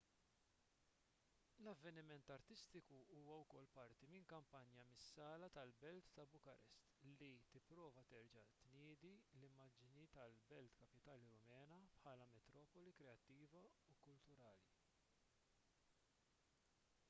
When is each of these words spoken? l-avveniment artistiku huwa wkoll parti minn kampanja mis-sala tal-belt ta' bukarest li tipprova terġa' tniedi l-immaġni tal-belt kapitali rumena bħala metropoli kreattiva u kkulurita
l-avveniment 1.63 2.27
artistiku 2.37 2.95
huwa 3.15 3.35
wkoll 3.41 3.67
parti 3.77 4.07
minn 4.13 4.25
kampanja 4.33 4.85
mis-sala 4.93 5.49
tal-belt 5.57 6.07
ta' 6.15 6.25
bukarest 6.31 6.89
li 7.19 7.29
tipprova 7.53 8.05
terġa' 8.13 8.47
tniedi 8.63 9.13
l-immaġni 9.41 10.07
tal-belt 10.17 10.81
kapitali 10.81 11.31
rumena 11.37 11.81
bħala 11.99 12.29
metropoli 12.39 12.95
kreattiva 13.03 13.65
u 13.69 13.79
kkulurita 13.85 14.53